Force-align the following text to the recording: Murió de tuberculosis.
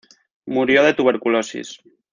Murió 0.47 0.81
de 0.81 0.95
tuberculosis. 0.95 1.79